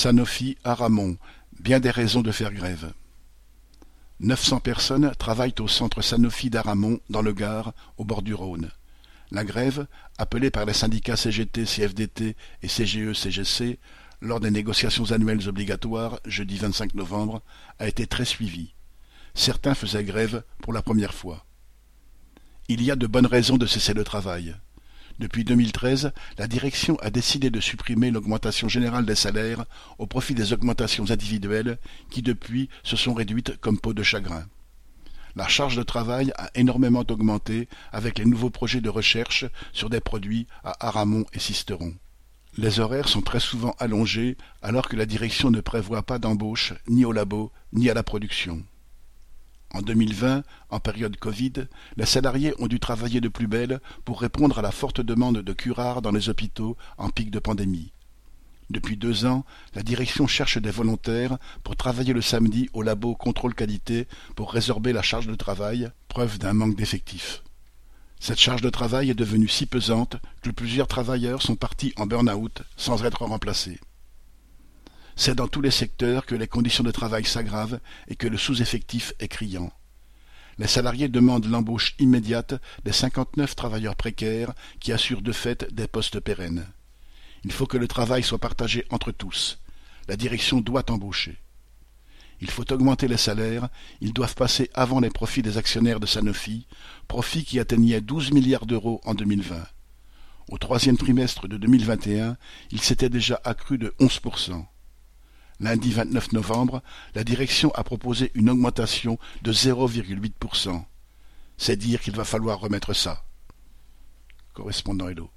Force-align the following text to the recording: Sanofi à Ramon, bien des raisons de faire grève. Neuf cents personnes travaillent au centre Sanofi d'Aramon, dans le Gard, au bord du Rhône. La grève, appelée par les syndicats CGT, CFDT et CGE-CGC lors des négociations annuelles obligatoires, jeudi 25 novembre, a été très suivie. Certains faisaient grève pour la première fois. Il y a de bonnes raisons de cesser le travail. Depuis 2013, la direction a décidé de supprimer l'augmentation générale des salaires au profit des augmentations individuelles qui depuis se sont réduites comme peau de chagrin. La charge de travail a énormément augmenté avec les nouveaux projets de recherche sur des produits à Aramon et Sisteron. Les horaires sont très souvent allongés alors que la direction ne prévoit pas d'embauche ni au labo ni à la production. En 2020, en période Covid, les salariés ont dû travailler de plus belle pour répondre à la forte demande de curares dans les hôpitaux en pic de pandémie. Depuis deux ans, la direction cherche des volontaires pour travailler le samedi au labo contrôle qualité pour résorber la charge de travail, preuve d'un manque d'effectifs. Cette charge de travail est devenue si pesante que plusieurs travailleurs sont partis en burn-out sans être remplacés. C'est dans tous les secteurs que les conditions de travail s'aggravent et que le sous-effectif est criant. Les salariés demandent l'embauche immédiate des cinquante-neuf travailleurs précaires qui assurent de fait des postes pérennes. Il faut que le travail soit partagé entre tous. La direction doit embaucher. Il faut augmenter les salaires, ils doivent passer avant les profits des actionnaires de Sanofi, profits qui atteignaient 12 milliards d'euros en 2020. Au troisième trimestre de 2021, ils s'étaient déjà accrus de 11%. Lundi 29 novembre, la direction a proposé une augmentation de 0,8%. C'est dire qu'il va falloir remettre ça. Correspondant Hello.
Sanofi 0.00 0.56
à 0.64 0.74
Ramon, 0.74 1.18
bien 1.60 1.78
des 1.78 1.90
raisons 1.90 2.22
de 2.22 2.32
faire 2.32 2.54
grève. 2.54 2.94
Neuf 4.18 4.42
cents 4.42 4.58
personnes 4.58 5.12
travaillent 5.18 5.60
au 5.60 5.68
centre 5.68 6.00
Sanofi 6.00 6.48
d'Aramon, 6.48 7.00
dans 7.10 7.20
le 7.20 7.34
Gard, 7.34 7.74
au 7.98 8.06
bord 8.06 8.22
du 8.22 8.32
Rhône. 8.32 8.70
La 9.30 9.44
grève, 9.44 9.86
appelée 10.16 10.50
par 10.50 10.64
les 10.64 10.72
syndicats 10.72 11.18
CGT, 11.18 11.64
CFDT 11.66 12.34
et 12.62 12.66
CGE-CGC 12.66 13.78
lors 14.22 14.40
des 14.40 14.50
négociations 14.50 15.12
annuelles 15.12 15.46
obligatoires, 15.50 16.18
jeudi 16.24 16.56
25 16.56 16.94
novembre, 16.94 17.42
a 17.78 17.86
été 17.86 18.06
très 18.06 18.24
suivie. 18.24 18.72
Certains 19.34 19.74
faisaient 19.74 20.02
grève 20.02 20.44
pour 20.62 20.72
la 20.72 20.80
première 20.80 21.12
fois. 21.12 21.44
Il 22.68 22.82
y 22.82 22.90
a 22.90 22.96
de 22.96 23.06
bonnes 23.06 23.26
raisons 23.26 23.58
de 23.58 23.66
cesser 23.66 23.92
le 23.92 24.04
travail. 24.04 24.56
Depuis 25.20 25.44
2013, 25.44 26.12
la 26.38 26.46
direction 26.48 26.96
a 27.00 27.10
décidé 27.10 27.50
de 27.50 27.60
supprimer 27.60 28.10
l'augmentation 28.10 28.70
générale 28.70 29.04
des 29.04 29.14
salaires 29.14 29.66
au 29.98 30.06
profit 30.06 30.34
des 30.34 30.54
augmentations 30.54 31.10
individuelles 31.10 31.76
qui 32.08 32.22
depuis 32.22 32.70
se 32.84 32.96
sont 32.96 33.12
réduites 33.12 33.58
comme 33.58 33.78
peau 33.78 33.92
de 33.92 34.02
chagrin. 34.02 34.46
La 35.36 35.46
charge 35.46 35.76
de 35.76 35.82
travail 35.82 36.32
a 36.38 36.50
énormément 36.54 37.04
augmenté 37.06 37.68
avec 37.92 38.18
les 38.18 38.24
nouveaux 38.24 38.48
projets 38.48 38.80
de 38.80 38.88
recherche 38.88 39.44
sur 39.74 39.90
des 39.90 40.00
produits 40.00 40.46
à 40.64 40.86
Aramon 40.86 41.26
et 41.34 41.38
Sisteron. 41.38 41.92
Les 42.56 42.80
horaires 42.80 43.10
sont 43.10 43.20
très 43.20 43.40
souvent 43.40 43.76
allongés 43.78 44.38
alors 44.62 44.88
que 44.88 44.96
la 44.96 45.04
direction 45.04 45.50
ne 45.50 45.60
prévoit 45.60 46.02
pas 46.02 46.18
d'embauche 46.18 46.72
ni 46.88 47.04
au 47.04 47.12
labo 47.12 47.52
ni 47.74 47.90
à 47.90 47.94
la 47.94 48.02
production. 48.02 48.64
En 49.72 49.82
2020, 49.82 50.42
en 50.70 50.80
période 50.80 51.16
Covid, 51.16 51.52
les 51.96 52.06
salariés 52.06 52.54
ont 52.58 52.66
dû 52.66 52.80
travailler 52.80 53.20
de 53.20 53.28
plus 53.28 53.46
belle 53.46 53.80
pour 54.04 54.20
répondre 54.20 54.58
à 54.58 54.62
la 54.62 54.72
forte 54.72 55.00
demande 55.00 55.38
de 55.38 55.52
curares 55.52 56.02
dans 56.02 56.10
les 56.10 56.28
hôpitaux 56.28 56.76
en 56.98 57.08
pic 57.08 57.30
de 57.30 57.38
pandémie. 57.38 57.92
Depuis 58.70 58.96
deux 58.96 59.26
ans, 59.26 59.44
la 59.74 59.82
direction 59.82 60.26
cherche 60.26 60.58
des 60.58 60.70
volontaires 60.70 61.38
pour 61.64 61.76
travailler 61.76 62.12
le 62.12 62.22
samedi 62.22 62.68
au 62.72 62.82
labo 62.82 63.14
contrôle 63.14 63.54
qualité 63.54 64.06
pour 64.36 64.52
résorber 64.52 64.92
la 64.92 65.02
charge 65.02 65.26
de 65.26 65.34
travail, 65.34 65.90
preuve 66.08 66.38
d'un 66.38 66.52
manque 66.52 66.76
d'effectifs. 66.76 67.42
Cette 68.20 68.38
charge 68.38 68.62
de 68.62 68.70
travail 68.70 69.10
est 69.10 69.14
devenue 69.14 69.48
si 69.48 69.66
pesante 69.66 70.16
que 70.42 70.50
plusieurs 70.50 70.88
travailleurs 70.88 71.42
sont 71.42 71.56
partis 71.56 71.92
en 71.96 72.06
burn-out 72.06 72.62
sans 72.76 73.04
être 73.04 73.24
remplacés. 73.24 73.80
C'est 75.22 75.34
dans 75.34 75.48
tous 75.48 75.60
les 75.60 75.70
secteurs 75.70 76.24
que 76.24 76.34
les 76.34 76.48
conditions 76.48 76.82
de 76.82 76.90
travail 76.90 77.26
s'aggravent 77.26 77.78
et 78.08 78.16
que 78.16 78.26
le 78.26 78.38
sous-effectif 78.38 79.12
est 79.20 79.28
criant. 79.28 79.70
Les 80.56 80.66
salariés 80.66 81.08
demandent 81.08 81.44
l'embauche 81.44 81.94
immédiate 81.98 82.54
des 82.86 82.92
cinquante-neuf 82.92 83.54
travailleurs 83.54 83.96
précaires 83.96 84.54
qui 84.80 84.92
assurent 84.92 85.20
de 85.20 85.32
fait 85.32 85.74
des 85.74 85.88
postes 85.88 86.20
pérennes. 86.20 86.66
Il 87.44 87.52
faut 87.52 87.66
que 87.66 87.76
le 87.76 87.86
travail 87.86 88.22
soit 88.22 88.38
partagé 88.38 88.86
entre 88.88 89.12
tous. 89.12 89.58
La 90.08 90.16
direction 90.16 90.62
doit 90.62 90.90
embaucher. 90.90 91.36
Il 92.40 92.48
faut 92.48 92.72
augmenter 92.72 93.06
les 93.06 93.18
salaires, 93.18 93.68
ils 94.00 94.14
doivent 94.14 94.36
passer 94.36 94.70
avant 94.72 95.00
les 95.00 95.10
profits 95.10 95.42
des 95.42 95.58
actionnaires 95.58 96.00
de 96.00 96.06
Sanofi, 96.06 96.66
profits 97.08 97.44
qui 97.44 97.60
atteignaient 97.60 98.00
12 98.00 98.32
milliards 98.32 98.64
d'euros 98.64 99.02
en 99.04 99.12
2020. 99.12 99.66
Au 100.48 100.56
troisième 100.56 100.96
trimestre 100.96 101.46
de 101.46 101.58
2021, 101.58 102.38
ils 102.70 102.80
s'étaient 102.80 103.10
déjà 103.10 103.38
accrus 103.44 103.78
de 103.78 103.94
11%. 104.00 104.64
Lundi 105.60 105.92
29 105.92 106.32
novembre, 106.32 106.82
la 107.14 107.22
direction 107.22 107.70
a 107.74 107.84
proposé 107.84 108.30
une 108.34 108.48
augmentation 108.48 109.18
de 109.42 109.52
0,8%. 109.52 110.82
C'est 111.58 111.76
dire 111.76 112.00
qu'il 112.00 112.16
va 112.16 112.24
falloir 112.24 112.58
remettre 112.58 112.94
ça. 112.94 113.24
Correspondant 114.54 115.08
Hello. 115.08 115.30